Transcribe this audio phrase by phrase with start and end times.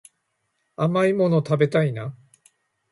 [0.77, 2.15] 甘いもの食べたいな